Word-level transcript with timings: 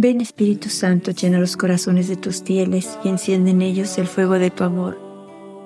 Ven 0.00 0.20
Espíritu 0.20 0.68
Santo, 0.68 1.10
llena 1.10 1.40
los 1.40 1.56
corazones 1.56 2.06
de 2.06 2.14
tus 2.14 2.40
fieles 2.40 2.96
y 3.02 3.08
enciende 3.08 3.50
en 3.50 3.62
ellos 3.62 3.98
el 3.98 4.06
fuego 4.06 4.34
de 4.34 4.48
tu 4.52 4.62
amor. 4.62 4.96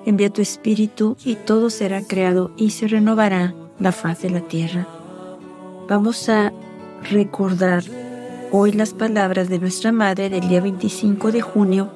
Envía 0.07 0.31
tu 0.31 0.41
Espíritu 0.41 1.15
y 1.23 1.35
todo 1.35 1.69
será 1.69 2.01
creado 2.01 2.49
y 2.57 2.71
se 2.71 2.87
renovará 2.87 3.53
la 3.77 3.91
faz 3.91 4.23
de 4.23 4.31
la 4.31 4.41
tierra. 4.41 4.87
Vamos 5.87 6.29
a 6.29 6.51
recordar 7.11 7.83
hoy 8.51 8.71
las 8.71 8.95
palabras 8.95 9.49
de 9.49 9.59
nuestra 9.59 9.91
Madre 9.91 10.31
del 10.31 10.49
día 10.49 10.61
25 10.61 11.31
de 11.31 11.41
junio 11.41 11.91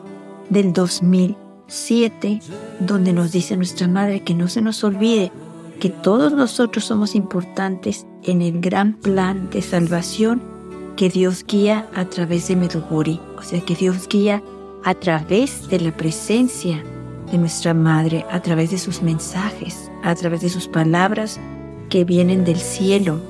del 0.52 0.74
2007, 0.74 2.40
donde 2.82 3.14
nos 3.14 3.32
dice 3.32 3.58
nuestra 3.58 3.88
Madre 3.88 4.20
que 4.20 4.36
no 4.36 4.48
se 4.48 4.62
nos 4.62 4.84
olvide 4.84 5.32
que 5.80 5.90
todos 5.90 6.34
nosotros 6.34 6.86
somos 6.86 7.16
importantes 7.16 8.06
en 8.22 8.44
el 8.44 8.62
gran 8.62 8.94
plan 8.94 9.50
de 9.50 9.64
salvación 9.64 10.56
que 10.98 11.10
Dios 11.10 11.46
guía 11.48 11.88
a 11.96 12.06
través 12.06 12.48
de 12.48 12.56
Meduguri, 12.56 13.22
o 13.38 13.44
sea, 13.44 13.62
que 13.62 13.76
Dios 13.76 14.10
guía 14.10 14.44
a 14.84 14.96
través 14.96 15.70
de 15.70 15.80
la 15.80 15.96
presencia 15.96 16.84
de 17.32 17.38
nuestra 17.38 17.74
Madre, 17.74 18.26
a 18.32 18.42
través 18.42 18.72
de 18.72 18.80
sus 18.80 19.02
mensajes, 19.04 19.92
a 20.04 20.16
través 20.16 20.42
de 20.42 20.50
sus 20.50 20.68
palabras 20.68 21.40
que 21.90 22.04
vienen 22.04 22.44
del 22.44 22.58
cielo. 22.58 23.22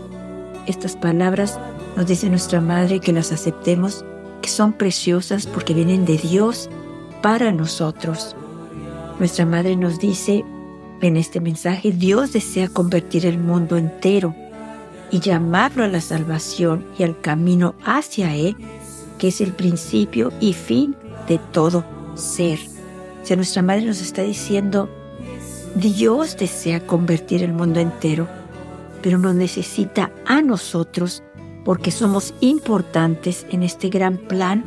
Estas 0.66 0.96
palabras 0.96 1.60
nos 1.98 2.08
dice 2.08 2.30
nuestra 2.30 2.62
Madre 2.62 3.02
que 3.02 3.12
las 3.12 3.32
aceptemos, 3.34 4.06
que 4.42 4.50
son 4.50 4.72
preciosas 4.72 5.46
porque 5.46 5.74
vienen 5.74 6.06
de 6.06 6.18
Dios 6.18 6.70
para 7.22 7.52
nosotros. 7.52 8.36
Nuestra 9.20 9.46
Madre 9.46 9.76
nos 9.76 10.00
dice 10.00 10.46
en 11.02 11.18
este 11.18 11.42
mensaje, 11.42 11.92
Dios 11.92 12.32
desea 12.32 12.70
convertir 12.70 13.26
el 13.26 13.38
mundo 13.40 13.78
entero 13.78 14.34
y 15.12 15.20
llamarlo 15.20 15.84
a 15.84 15.88
la 15.88 16.02
salvación 16.02 16.86
y 16.98 17.04
al 17.04 17.20
camino 17.20 17.76
hacia 17.86 18.36
Él, 18.36 18.56
que 19.18 19.30
es 19.30 19.42
el 19.42 19.54
principio 19.54 20.32
y 20.40 20.54
fin 20.54 20.96
de 21.28 21.40
todo 21.52 21.86
ser. 22.16 22.60
Si 23.24 23.36
nuestra 23.36 23.62
madre 23.62 23.86
nos 23.86 24.02
está 24.02 24.22
diciendo, 24.22 24.90
Dios 25.76 26.38
desea 26.38 26.86
convertir 26.86 27.44
el 27.44 27.54
mundo 27.54 27.80
entero, 27.80 28.28
pero 29.02 29.18
nos 29.18 29.36
necesita 29.36 30.12
a 30.26 30.42
nosotros 30.42 31.24
porque 31.64 31.92
somos 31.92 32.34
importantes 32.40 33.46
en 33.52 33.64
este 33.64 33.90
gran 33.90 34.18
plan 34.18 34.64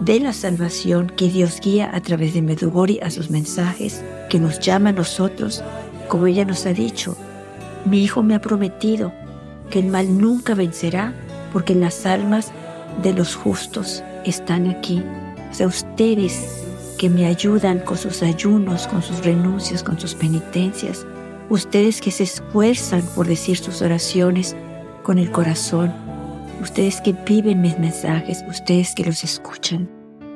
de 0.00 0.20
la 0.20 0.32
salvación 0.32 1.08
que 1.08 1.28
Dios 1.28 1.60
guía 1.60 1.90
a 1.92 2.00
través 2.00 2.34
de 2.34 2.42
Medugori 2.42 3.00
a 3.00 3.10
sus 3.10 3.30
mensajes, 3.30 4.02
que 4.30 4.38
nos 4.38 4.60
llama 4.60 4.90
a 4.90 4.92
nosotros, 4.92 5.64
como 6.08 6.28
ella 6.28 6.44
nos 6.44 6.64
ha 6.66 6.72
dicho. 6.72 7.16
Mi 7.84 8.02
hijo 8.02 8.22
me 8.22 8.36
ha 8.36 8.40
prometido 8.40 9.12
que 9.70 9.80
el 9.80 9.86
mal 9.86 10.18
nunca 10.18 10.54
vencerá, 10.54 11.14
porque 11.52 11.74
las 11.74 12.06
almas 12.06 12.52
de 13.02 13.12
los 13.12 13.34
justos 13.34 14.02
están 14.24 14.68
aquí. 14.68 15.02
O 15.50 15.54
sea, 15.54 15.66
ustedes 15.66 16.64
que 16.98 17.08
me 17.08 17.26
ayudan 17.26 17.78
con 17.80 17.96
sus 17.96 18.22
ayunos, 18.22 18.86
con 18.88 19.02
sus 19.02 19.24
renuncias, 19.24 19.82
con 19.82 19.98
sus 19.98 20.14
penitencias, 20.14 21.06
ustedes 21.48 22.00
que 22.00 22.10
se 22.10 22.24
esfuerzan 22.24 23.02
por 23.14 23.26
decir 23.26 23.56
sus 23.56 23.82
oraciones 23.82 24.56
con 25.02 25.18
el 25.18 25.30
corazón, 25.30 25.92
ustedes 26.60 27.00
que 27.00 27.12
viven 27.12 27.62
mis 27.62 27.78
mensajes, 27.78 28.44
ustedes 28.48 28.94
que 28.94 29.04
los 29.04 29.24
escuchan. 29.24 29.88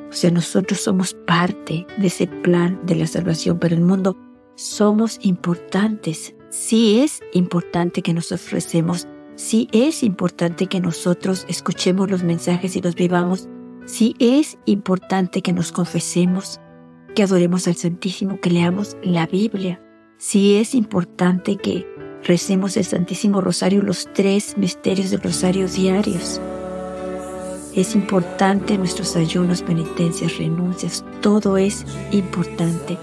O 0.09 0.13
sea, 0.13 0.31
nosotros 0.31 0.81
somos 0.81 1.15
parte 1.27 1.87
de 1.97 2.07
ese 2.07 2.27
plan 2.27 2.79
de 2.85 2.97
la 2.97 3.07
salvación 3.07 3.59
para 3.59 3.75
el 3.75 3.81
mundo. 3.81 4.17
Somos 4.57 5.19
importantes. 5.23 6.35
Sí 6.51 7.01
es 7.01 7.21
importante 7.33 8.03
que 8.03 8.13
nos 8.13 8.31
ofrecemos 8.31 9.09
Sí 9.35 9.69
es 9.73 10.03
importante 10.03 10.67
que 10.67 10.81
nosotros 10.81 11.47
escuchemos 11.49 12.11
los 12.11 12.23
mensajes 12.23 12.77
y 12.77 12.83
los 12.83 12.95
vivamos. 12.95 13.49
Sí 13.87 14.15
es 14.19 14.59
importante 14.67 15.43
que 15.43 15.53
nos 15.53 15.73
confesemos, 15.73 16.61
que 17.15 17.23
adoremos 17.23 17.67
al 17.67 17.77
Santísimo, 17.77 18.39
que 18.41 18.51
leamos 18.51 18.97
la 19.03 19.27
Biblia. 19.27 19.83
Sí 20.19 20.57
es 20.57 20.75
importante 20.75 21.57
que 21.57 21.87
recemos 22.25 22.77
el 22.77 22.85
Santísimo 22.85 23.41
Rosario, 23.41 23.83
los 23.83 24.09
tres 24.13 24.57
misterios 24.59 25.11
del 25.11 25.23
Rosario 25.23 25.67
diarios. 25.67 26.41
Es 27.75 27.95
importante 27.95 28.77
nuestros 28.77 29.17
ayunos, 29.17 29.63
penitencias, 29.63 30.37
renuncias, 30.37 31.05
todo 31.23 31.57
es 31.57 31.87
importante. 32.11 32.99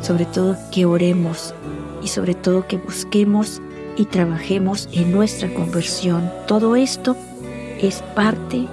Sobre 0.00 0.26
todo 0.26 0.56
que 0.70 0.86
oremos 0.86 1.54
y 2.02 2.08
sobre 2.08 2.34
todo 2.34 2.66
que 2.66 2.76
busquemos 2.76 3.60
y 3.96 4.06
trabajemos 4.06 4.88
en 4.92 5.12
nuestra 5.12 5.52
conversión. 5.52 6.30
Todo 6.46 6.76
esto 6.76 7.16
es 7.80 8.02
parte 8.14 8.66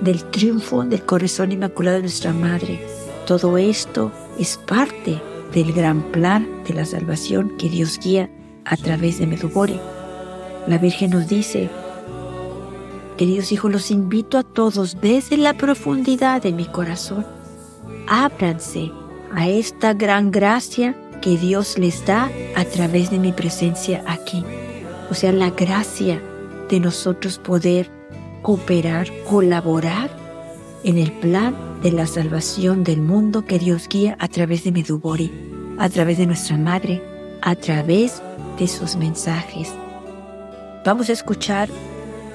del 0.00 0.24
triunfo 0.24 0.84
del 0.84 1.02
corazón 1.02 1.52
inmaculado 1.52 1.96
de 1.96 2.02
nuestra 2.02 2.32
Madre. 2.32 2.80
Todo 3.26 3.56
esto 3.58 4.12
es 4.38 4.56
parte 4.56 5.20
del 5.52 5.72
gran 5.72 6.02
plan 6.12 6.46
de 6.66 6.74
la 6.74 6.84
salvación 6.84 7.56
que 7.58 7.68
Dios 7.68 7.98
guía 7.98 8.30
a 8.64 8.76
través 8.76 9.18
de 9.18 9.26
Medugori. 9.26 9.78
La 10.66 10.78
Virgen 10.78 11.10
nos 11.10 11.28
dice, 11.28 11.70
queridos 13.16 13.52
hijos, 13.52 13.70
los 13.70 13.90
invito 13.90 14.38
a 14.38 14.42
todos 14.42 15.00
desde 15.00 15.36
la 15.36 15.54
profundidad 15.54 16.42
de 16.42 16.52
mi 16.52 16.66
corazón. 16.66 17.26
Ábranse 18.08 18.90
a 19.34 19.48
esta 19.48 19.94
gran 19.94 20.30
gracia 20.30 20.96
que 21.22 21.38
Dios 21.38 21.78
les 21.78 22.04
da 22.04 22.30
a 22.54 22.64
través 22.66 23.10
de 23.10 23.18
mi 23.18 23.32
presencia 23.32 24.04
aquí. 24.06 24.44
O 25.10 25.14
sea, 25.14 25.32
la 25.32 25.50
gracia 25.50 26.20
de 26.68 26.80
nosotros 26.80 27.38
poder 27.38 27.90
cooperar, 28.42 29.08
colaborar 29.24 30.10
en 30.84 30.98
el 30.98 31.12
plan 31.12 31.54
de 31.82 31.92
la 31.92 32.06
salvación 32.06 32.84
del 32.84 33.00
mundo 33.00 33.46
que 33.46 33.58
Dios 33.58 33.88
guía 33.88 34.16
a 34.18 34.28
través 34.28 34.64
de 34.64 34.72
Medugori, 34.72 35.30
a 35.78 35.88
través 35.88 36.18
de 36.18 36.26
nuestra 36.26 36.58
Madre, 36.58 37.02
a 37.40 37.54
través 37.54 38.20
de 38.58 38.68
sus 38.68 38.96
mensajes. 38.96 39.72
Vamos 40.84 41.08
a 41.08 41.12
escuchar 41.12 41.68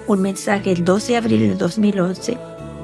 un 0.07 0.21
mensaje 0.21 0.71
el 0.71 0.85
12 0.85 1.11
de 1.11 1.17
abril 1.17 1.39
del 1.49 1.57
2011, 1.57 2.37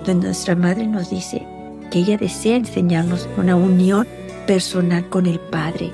donde 0.05 0.27
nuestra 0.27 0.55
Madre 0.55 0.85
nos 0.85 1.09
dice 1.09 1.45
que 1.89 1.99
ella 1.99 2.17
desea 2.17 2.57
enseñarnos 2.57 3.29
una 3.37 3.55
unión 3.55 4.07
personal 4.45 5.07
con 5.09 5.25
el 5.25 5.39
Padre, 5.39 5.91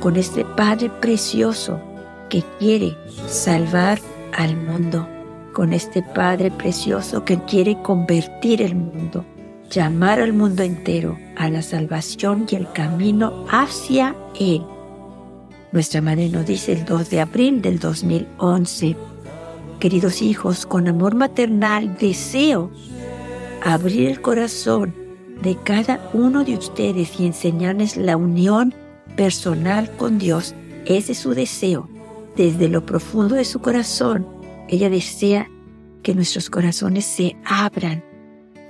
con 0.00 0.16
este 0.16 0.44
Padre 0.44 0.90
precioso 1.00 1.80
que 2.28 2.42
quiere 2.58 2.96
salvar 3.26 3.98
al 4.36 4.56
mundo, 4.56 5.08
con 5.52 5.72
este 5.72 6.02
Padre 6.02 6.50
precioso 6.50 7.24
que 7.24 7.38
quiere 7.44 7.80
convertir 7.82 8.62
el 8.62 8.74
mundo, 8.74 9.24
llamar 9.70 10.20
al 10.20 10.32
mundo 10.32 10.62
entero 10.62 11.18
a 11.36 11.48
la 11.48 11.62
salvación 11.62 12.46
y 12.50 12.56
el 12.56 12.70
camino 12.72 13.46
hacia 13.50 14.14
Él. 14.38 14.62
Nuestra 15.72 16.00
Madre 16.00 16.28
nos 16.28 16.46
dice 16.46 16.72
el 16.72 16.84
2 16.84 17.10
de 17.10 17.20
abril 17.20 17.60
del 17.60 17.78
2011, 17.78 18.96
queridos 19.80 20.22
hijos, 20.22 20.64
con 20.64 20.88
amor 20.88 21.14
maternal 21.14 21.96
deseo 21.98 22.70
abrir 23.62 24.08
el 24.08 24.20
corazón 24.20 25.07
de 25.42 25.56
cada 25.56 26.10
uno 26.12 26.44
de 26.44 26.54
ustedes 26.54 27.18
y 27.20 27.26
enseñarles 27.26 27.96
la 27.96 28.16
unión 28.16 28.74
personal 29.16 29.90
con 29.96 30.18
Dios. 30.18 30.54
Ese 30.86 31.12
es 31.12 31.18
su 31.18 31.34
deseo. 31.34 31.88
Desde 32.36 32.68
lo 32.68 32.86
profundo 32.86 33.34
de 33.34 33.44
su 33.44 33.60
corazón, 33.60 34.26
ella 34.68 34.90
desea 34.90 35.48
que 36.02 36.14
nuestros 36.14 36.50
corazones 36.50 37.04
se 37.04 37.36
abran 37.44 38.04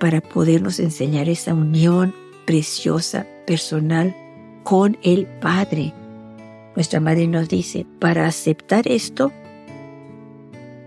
para 0.00 0.20
podernos 0.20 0.80
enseñar 0.80 1.28
esa 1.28 1.54
unión 1.54 2.14
preciosa, 2.46 3.26
personal, 3.46 4.14
con 4.64 4.96
el 5.02 5.26
Padre. 5.40 5.92
Nuestra 6.76 7.00
Madre 7.00 7.26
nos 7.26 7.48
dice, 7.48 7.86
para 7.98 8.26
aceptar 8.26 8.86
esto, 8.88 9.32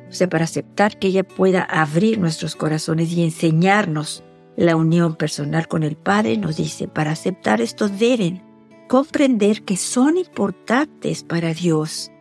o 0.09 0.13
sea, 0.13 0.27
para 0.27 0.45
aceptar 0.45 0.97
que 0.97 1.07
ella 1.07 1.23
pueda 1.23 1.63
abrir 1.63 2.19
nuestros 2.19 2.55
corazones 2.55 3.11
y 3.13 3.23
enseñarnos 3.23 4.23
la 4.55 4.75
unión 4.75 5.15
personal 5.15 5.67
con 5.67 5.83
el 5.83 5.95
Padre 5.95 6.37
nos 6.37 6.57
dice, 6.57 6.87
para 6.87 7.11
aceptar 7.11 7.61
esto 7.61 7.87
deben 7.87 8.41
comprender 8.87 9.63
que 9.63 9.77
son 9.77 10.17
importantes 10.17 11.23
para 11.23 11.53
Dios 11.53 12.11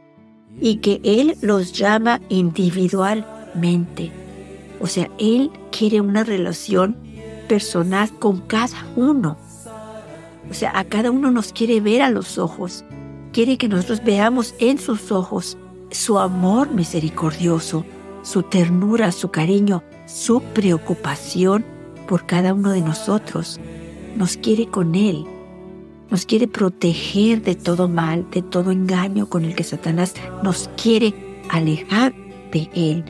y 0.60 0.76
que 0.76 1.00
Él 1.02 1.36
los 1.40 1.72
llama 1.72 2.20
individualmente. 2.28 4.12
O 4.80 4.86
sea, 4.86 5.10
Él 5.18 5.50
quiere 5.70 6.00
una 6.00 6.24
relación 6.24 6.96
personal 7.48 8.10
con 8.18 8.40
cada 8.40 8.86
uno. 8.96 9.36
O 10.48 10.54
sea, 10.54 10.78
a 10.78 10.84
cada 10.84 11.10
uno 11.10 11.30
nos 11.30 11.52
quiere 11.52 11.80
ver 11.80 12.02
a 12.02 12.10
los 12.10 12.38
ojos. 12.38 12.84
Quiere 13.32 13.58
que 13.58 13.68
nosotros 13.68 14.02
veamos 14.04 14.54
en 14.58 14.78
sus 14.78 15.12
ojos 15.12 15.58
su 15.90 16.18
amor 16.18 16.72
misericordioso, 16.72 17.84
su 18.22 18.42
ternura, 18.44 19.12
su 19.12 19.30
cariño, 19.30 19.82
su 20.06 20.40
preocupación 20.40 21.64
por 22.10 22.26
cada 22.26 22.54
uno 22.54 22.72
de 22.72 22.80
nosotros. 22.80 23.60
Nos 24.16 24.36
quiere 24.36 24.66
con 24.66 24.96
Él. 24.96 25.24
Nos 26.10 26.26
quiere 26.26 26.48
proteger 26.48 27.40
de 27.40 27.54
todo 27.54 27.86
mal, 27.86 28.26
de 28.32 28.42
todo 28.42 28.72
engaño 28.72 29.28
con 29.28 29.44
el 29.44 29.54
que 29.54 29.62
Satanás 29.62 30.14
nos 30.42 30.68
quiere 30.76 31.14
alejar 31.50 32.12
de 32.50 32.68
Él. 32.74 33.04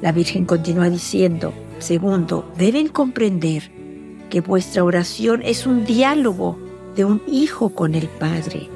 La 0.00 0.12
Virgen 0.12 0.44
continúa 0.44 0.88
diciendo, 0.90 1.52
Segundo, 1.80 2.48
deben 2.56 2.86
comprender 2.86 3.68
que 4.30 4.40
vuestra 4.40 4.84
oración 4.84 5.42
es 5.42 5.66
un 5.66 5.84
diálogo 5.84 6.56
de 6.94 7.04
un 7.04 7.20
hijo 7.26 7.70
con 7.70 7.96
el 7.96 8.06
Padre. 8.06 8.68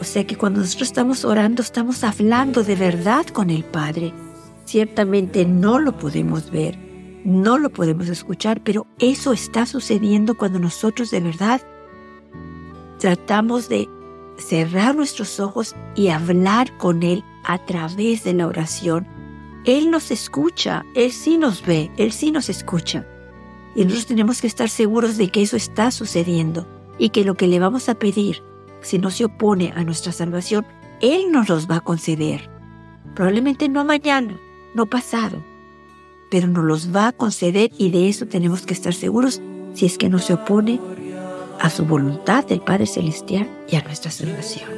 O 0.00 0.02
sea 0.02 0.26
que 0.26 0.34
cuando 0.34 0.58
nosotros 0.58 0.88
estamos 0.88 1.24
orando 1.24 1.62
estamos 1.62 2.02
hablando 2.02 2.64
de 2.64 2.74
verdad 2.74 3.26
con 3.26 3.48
el 3.48 3.62
Padre. 3.62 4.12
Ciertamente 4.64 5.44
no 5.44 5.78
lo 5.78 5.96
podemos 5.96 6.50
ver, 6.50 6.85
no 7.26 7.58
lo 7.58 7.70
podemos 7.70 8.06
escuchar, 8.08 8.62
pero 8.62 8.86
eso 9.00 9.32
está 9.32 9.66
sucediendo 9.66 10.36
cuando 10.36 10.60
nosotros 10.60 11.10
de 11.10 11.20
verdad 11.20 11.60
tratamos 13.00 13.68
de 13.68 13.88
cerrar 14.38 14.94
nuestros 14.94 15.40
ojos 15.40 15.74
y 15.96 16.08
hablar 16.08 16.76
con 16.78 17.02
Él 17.02 17.24
a 17.42 17.58
través 17.66 18.22
de 18.22 18.32
la 18.32 18.46
oración. 18.46 19.08
Él 19.64 19.90
nos 19.90 20.12
escucha, 20.12 20.86
Él 20.94 21.10
sí 21.10 21.36
nos 21.36 21.66
ve, 21.66 21.90
Él 21.96 22.12
sí 22.12 22.30
nos 22.30 22.48
escucha. 22.48 23.04
Y 23.74 23.82
nosotros 23.82 24.06
tenemos 24.06 24.40
que 24.40 24.46
estar 24.46 24.68
seguros 24.68 25.16
de 25.16 25.28
que 25.28 25.42
eso 25.42 25.56
está 25.56 25.90
sucediendo 25.90 26.64
y 26.96 27.08
que 27.08 27.24
lo 27.24 27.34
que 27.34 27.48
le 27.48 27.58
vamos 27.58 27.88
a 27.88 27.96
pedir, 27.96 28.44
si 28.82 29.00
no 29.00 29.10
se 29.10 29.24
opone 29.24 29.72
a 29.74 29.82
nuestra 29.82 30.12
salvación, 30.12 30.64
Él 31.00 31.32
nos 31.32 31.48
los 31.48 31.68
va 31.68 31.78
a 31.78 31.84
conceder. 31.84 32.48
Probablemente 33.16 33.68
no 33.68 33.84
mañana, 33.84 34.38
no 34.76 34.86
pasado, 34.86 35.42
pero 36.30 36.48
nos 36.48 36.64
los 36.64 36.94
va 36.94 37.08
a 37.08 37.12
conceder 37.12 37.70
y 37.78 37.90
de 37.90 38.08
eso 38.08 38.26
tenemos 38.26 38.62
que 38.62 38.74
estar 38.74 38.94
seguros 38.94 39.40
si 39.74 39.86
es 39.86 39.98
que 39.98 40.08
no 40.08 40.18
se 40.18 40.34
opone 40.34 40.80
a 41.60 41.70
su 41.70 41.84
voluntad 41.84 42.44
del 42.44 42.60
Padre 42.60 42.86
Celestial 42.86 43.48
y 43.68 43.76
a 43.76 43.82
nuestra 43.82 44.10
salvación. 44.10 44.68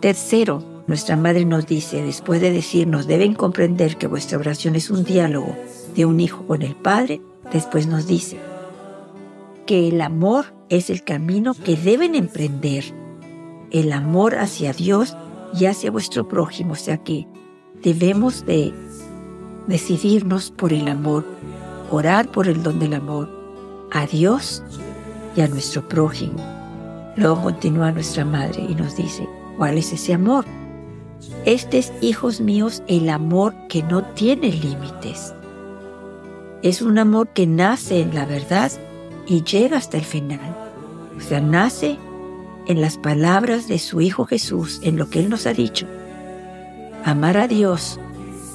Tercero, 0.00 0.62
nuestra 0.86 1.16
Madre 1.16 1.44
nos 1.44 1.66
dice, 1.66 2.02
después 2.02 2.40
de 2.40 2.50
decirnos, 2.50 3.06
deben 3.06 3.34
comprender 3.34 3.96
que 3.96 4.06
vuestra 4.06 4.38
oración 4.38 4.74
es 4.74 4.90
un 4.90 5.04
diálogo 5.04 5.56
de 5.94 6.06
un 6.06 6.20
hijo 6.20 6.46
con 6.46 6.62
el 6.62 6.74
Padre, 6.74 7.20
después 7.52 7.86
nos 7.86 8.06
dice 8.06 8.38
que 9.66 9.88
el 9.88 10.00
amor 10.00 10.46
es 10.68 10.90
el 10.90 11.04
camino 11.04 11.54
que 11.54 11.76
deben 11.76 12.14
emprender, 12.14 12.84
el 13.70 13.92
amor 13.92 14.34
hacia 14.36 14.72
Dios 14.72 15.16
y 15.58 15.66
hacia 15.66 15.90
vuestro 15.90 16.28
prójimo, 16.28 16.72
o 16.72 16.76
sea 16.76 16.98
que 16.98 17.26
debemos 17.82 18.44
de 18.44 18.72
decidirnos 19.66 20.50
por 20.50 20.72
el 20.72 20.88
amor, 20.88 21.24
orar 21.90 22.28
por 22.28 22.48
el 22.48 22.62
don 22.62 22.78
del 22.78 22.94
amor, 22.94 23.28
a 23.90 24.06
Dios 24.06 24.62
y 25.36 25.40
a 25.40 25.48
nuestro 25.48 25.86
prójimo. 25.88 26.42
Luego 27.16 27.42
continúa 27.42 27.92
nuestra 27.92 28.24
madre 28.24 28.62
y 28.62 28.74
nos 28.74 28.96
dice, 28.96 29.28
¿cuál 29.56 29.78
es 29.78 29.92
ese 29.92 30.14
amor? 30.14 30.44
Este 31.44 31.78
es, 31.78 31.92
hijos 32.00 32.40
míos, 32.40 32.82
el 32.86 33.08
amor 33.08 33.54
que 33.68 33.82
no 33.82 34.02
tiene 34.02 34.50
límites. 34.50 35.34
Es 36.62 36.82
un 36.82 36.98
amor 36.98 37.28
que 37.28 37.46
nace 37.46 38.00
en 38.00 38.14
la 38.14 38.24
verdad 38.24 38.72
y 39.26 39.42
llega 39.42 39.76
hasta 39.76 39.98
el 39.98 40.04
final. 40.04 40.56
O 41.16 41.20
sea, 41.20 41.40
nace 41.40 41.98
en 42.66 42.80
las 42.80 42.96
palabras 42.96 43.68
de 43.68 43.78
su 43.78 44.00
Hijo 44.00 44.24
Jesús, 44.24 44.80
en 44.82 44.96
lo 44.96 45.10
que 45.10 45.20
Él 45.20 45.28
nos 45.28 45.46
ha 45.46 45.52
dicho. 45.52 45.86
Amar 47.04 47.36
a 47.36 47.48
Dios 47.48 47.98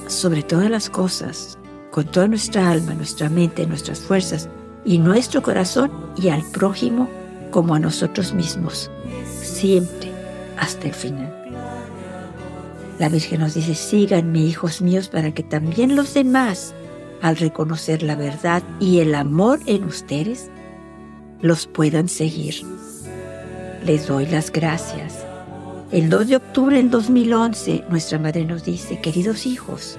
sobre 0.07 0.43
todas 0.43 0.69
las 0.69 0.89
cosas, 0.89 1.57
con 1.91 2.05
toda 2.05 2.27
nuestra 2.27 2.69
alma, 2.69 2.93
nuestra 2.93 3.29
mente, 3.29 3.65
nuestras 3.65 3.99
fuerzas 3.99 4.49
y 4.85 4.97
nuestro 4.99 5.41
corazón 5.41 5.91
y 6.17 6.29
al 6.29 6.43
prójimo 6.51 7.09
como 7.51 7.75
a 7.75 7.79
nosotros 7.79 8.33
mismos, 8.33 8.89
siempre 9.41 10.11
hasta 10.57 10.87
el 10.87 10.93
final. 10.93 11.33
La 12.99 13.09
Virgen 13.09 13.41
nos 13.41 13.53
dice, 13.53 13.75
síganme, 13.75 14.39
hijos 14.39 14.81
míos, 14.81 15.07
para 15.07 15.31
que 15.31 15.43
también 15.43 15.95
los 15.95 16.13
demás, 16.15 16.73
al 17.21 17.37
reconocer 17.37 18.01
la 18.01 18.15
verdad 18.15 18.63
y 18.79 18.99
el 18.99 19.13
amor 19.13 19.59
en 19.67 19.83
ustedes, 19.83 20.49
los 21.41 21.67
puedan 21.67 22.09
seguir. 22.09 22.55
Les 23.85 24.07
doy 24.07 24.25
las 24.25 24.51
gracias. 24.51 25.26
El 25.91 26.09
2 26.09 26.27
de 26.27 26.35
octubre 26.35 26.77
del 26.77 26.89
2011, 26.89 27.85
nuestra 27.89 28.19
madre 28.19 28.45
nos 28.45 28.65
dice, 28.65 28.99
queridos 28.99 29.45
hijos, 29.45 29.97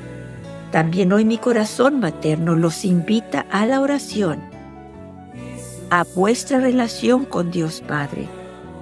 también 0.71 1.13
hoy 1.13 1.25
mi 1.25 1.39
corazón 1.39 1.99
materno 1.99 2.57
los 2.57 2.85
invita 2.85 3.47
a 3.51 3.65
la 3.65 3.81
oración 3.81 4.59
a 5.91 6.05
vuestra 6.15 6.61
relación 6.61 7.25
con 7.25 7.51
Dios 7.51 7.83
Padre, 7.87 8.29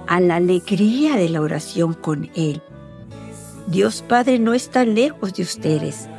a 0.07 0.19
la 0.19 0.35
alegría 0.35 1.15
de 1.15 1.29
la 1.29 1.41
oración 1.41 1.93
con 1.93 2.29
Él. 2.35 2.61
Dios 3.67 4.03
Padre 4.07 4.39
no 4.39 4.53
está 4.53 4.85
lejos 4.85 5.33
de 5.33 5.43
ustedes, 5.43 6.09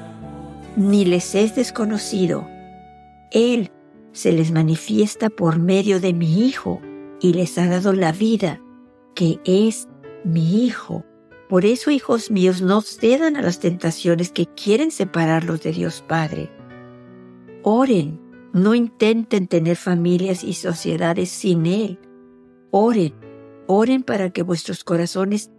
ni 0.77 1.05
les 1.05 1.35
es 1.35 1.55
desconocido. 1.55 2.47
Él 3.31 3.71
se 4.13 4.33
les 4.33 4.51
manifiesta 4.51 5.29
por 5.31 5.59
medio 5.59 6.01
de 6.01 6.13
mi 6.13 6.47
Hijo 6.47 6.81
y 7.21 7.35
les 7.35 7.59
ha 7.59 7.67
dado 7.67 7.93
la 7.93 8.13
vida, 8.13 8.61
que 9.15 9.41
es 9.45 9.89
mi 10.25 10.65
Hijo. 10.65 11.05
Por 11.49 11.65
eso, 11.65 11.91
hijos 11.91 12.31
míos, 12.31 12.61
no 12.61 12.83
cedan 12.83 13.37
a 13.37 13.43
las 13.43 13.59
tentaciones 13.61 14.33
que 14.33 14.47
quieren 14.47 14.91
separarlos 14.91 15.63
de 15.63 15.73
Dios 15.73 16.05
Padre. 16.07 16.51
Oren 17.63 18.21
no 18.53 18.75
intenten 18.75 19.47
tener 19.47 19.77
familias 19.77 20.45
y 20.45 20.55
sociedades 20.55 21.31
sin 21.31 21.67
Él. 21.67 21.99
Oren, 22.71 23.15
oren 23.67 24.03
para 24.03 24.31
que 24.31 24.43
vuestros 24.43 24.85
corazones 24.85 25.51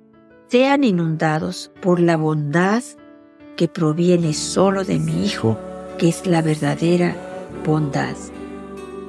sean 0.48 0.84
inundados 0.84 1.72
por 1.82 2.00
la 2.00 2.18
bondad 2.18 2.84
que 3.56 3.68
proviene 3.68 4.34
solo 4.34 4.84
de 4.84 5.00
mi 5.00 5.26
Hijo, 5.26 5.58
que 5.98 6.10
es 6.10 6.26
la 6.26 6.42
verdadera 6.42 7.16
bondad. 7.66 8.16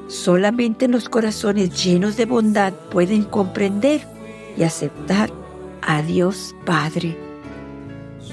Solamente 0.08 0.88
los 0.88 1.08
corazones 1.08 1.85
llenos 1.85 2.17
de 2.17 2.25
bondad 2.25 2.73
pueden 2.91 3.23
comprender 3.25 4.00
y 4.56 4.64
aceptar 4.64 5.31
a 5.91 6.03
Dios 6.03 6.55
Padre. 6.65 7.17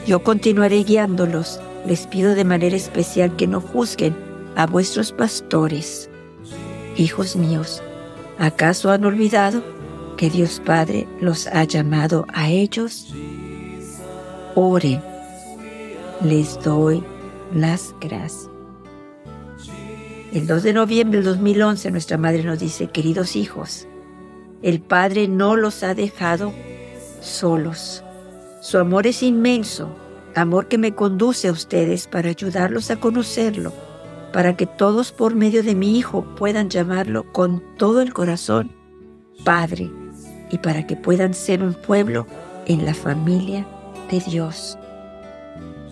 Yo 0.05 0.21
continuaré 0.21 0.83
guiándolos. 0.83 1.59
Les 1.87 2.05
pido 2.05 2.35
de 2.35 2.43
manera 2.43 2.75
especial 2.75 3.35
que 3.35 3.47
no 3.47 3.61
juzguen 3.61 4.15
a 4.55 4.67
vuestros 4.67 5.11
pastores. 5.11 6.07
Hijos 6.97 7.35
míos, 7.35 7.81
¿acaso 8.37 8.91
han 8.91 9.05
olvidado 9.05 9.63
que 10.17 10.29
Dios 10.29 10.61
Padre 10.63 11.07
los 11.19 11.47
ha 11.47 11.63
llamado 11.63 12.27
a 12.31 12.47
ellos? 12.47 13.11
Oren, 14.53 15.01
les 16.23 16.61
doy 16.63 17.03
las 17.55 17.95
gracias. 17.99 18.51
El 20.31 20.45
2 20.45 20.61
de 20.61 20.73
noviembre 20.73 21.21
del 21.21 21.25
2011 21.25 21.89
nuestra 21.89 22.17
madre 22.17 22.43
nos 22.43 22.59
dice, 22.59 22.87
queridos 22.89 23.35
hijos, 23.35 23.87
el 24.61 24.79
Padre 24.79 25.27
no 25.27 25.55
los 25.55 25.81
ha 25.81 25.95
dejado 25.95 26.53
solos. 27.21 28.03
Su 28.61 28.77
amor 28.77 29.07
es 29.07 29.23
inmenso, 29.23 29.89
amor 30.35 30.67
que 30.67 30.77
me 30.77 30.93
conduce 30.93 31.47
a 31.47 31.51
ustedes 31.51 32.07
para 32.07 32.29
ayudarlos 32.29 32.91
a 32.91 32.97
conocerlo 32.97 33.71
para 34.37 34.55
que 34.55 34.65
todos 34.65 35.11
por 35.11 35.35
medio 35.35 35.63
de 35.63 35.75
mi 35.75 35.97
Hijo 35.97 36.23
puedan 36.35 36.69
llamarlo 36.69 37.31
con 37.31 37.63
todo 37.77 38.01
el 38.01 38.13
corazón 38.13 38.71
Padre 39.43 39.89
y 40.51 40.57
para 40.59 40.85
que 40.85 40.95
puedan 40.95 41.33
ser 41.33 41.63
un 41.63 41.73
pueblo 41.73 42.27
en 42.65 42.85
la 42.85 42.93
familia 42.93 43.65
de 44.11 44.19
Dios. 44.19 44.77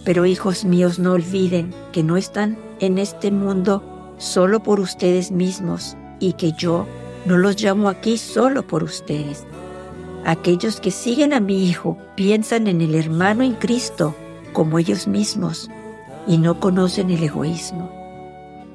Pero 0.04 0.26
hijos 0.26 0.66
míos, 0.66 1.00
no 1.00 1.14
olviden 1.14 1.74
que 1.92 2.04
no 2.04 2.18
están 2.18 2.58
en 2.80 2.98
este 3.00 3.32
mundo 3.32 4.14
solo 4.18 4.62
por 4.62 4.80
ustedes 4.80 5.32
mismos 5.32 5.98
y 6.20 6.34
que 6.34 6.52
yo 6.52 6.86
no 7.26 7.38
los 7.38 7.62
llamo 7.62 7.90
aquí 7.90 8.18
solo 8.18 8.68
por 8.68 8.84
ustedes. 8.84 9.46
Aquellos 10.26 10.82
que 10.82 10.90
siguen 10.90 11.34
a 11.34 11.40
mi 11.40 11.70
Hijo 11.70 12.00
piensan 12.16 12.66
en 12.66 12.82
el 12.82 12.96
hermano 12.96 13.44
en 13.44 13.54
Cristo 13.54 14.16
como 14.54 14.80
ellos 14.80 15.08
mismos 15.08 15.70
y 16.26 16.40
no 16.40 16.60
conocen 16.60 17.12
el 17.12 17.22
egoísmo. 17.22 17.92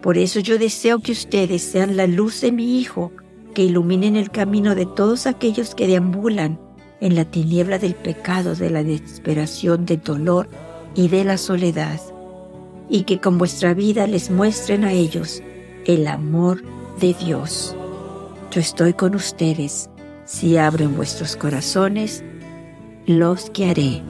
Por 0.00 0.16
eso 0.16 0.38
yo 0.38 0.58
deseo 0.58 1.00
que 1.00 1.10
ustedes 1.10 1.62
sean 1.62 1.96
la 1.96 2.06
luz 2.06 2.40
de 2.40 2.52
mi 2.52 2.78
Hijo, 2.78 3.10
que 3.52 3.64
iluminen 3.64 4.14
el 4.14 4.30
camino 4.30 4.76
de 4.76 4.86
todos 4.86 5.26
aquellos 5.26 5.74
que 5.74 5.88
deambulan 5.88 6.60
en 7.00 7.16
la 7.16 7.24
tiniebla 7.24 7.80
del 7.80 7.96
pecado, 7.96 8.54
de 8.54 8.70
la 8.70 8.84
desesperación, 8.84 9.86
del 9.86 10.02
dolor 10.02 10.48
y 10.94 11.08
de 11.08 11.24
la 11.24 11.36
soledad, 11.36 12.00
y 12.88 13.02
que 13.02 13.20
con 13.20 13.38
vuestra 13.38 13.74
vida 13.74 14.06
les 14.06 14.30
muestren 14.30 14.84
a 14.84 14.92
ellos 14.92 15.42
el 15.84 16.06
amor 16.06 16.62
de 17.00 17.12
Dios. 17.14 17.74
Yo 18.52 18.60
estoy 18.60 18.92
con 18.92 19.16
ustedes. 19.16 19.89
Si 20.32 20.56
abren 20.56 20.94
vuestros 20.94 21.34
corazones, 21.34 22.22
los 23.04 23.50
guiaré. 23.52 24.00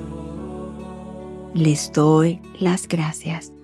Les 1.54 1.90
doy 1.94 2.42
las 2.58 2.86
gracias. 2.86 3.54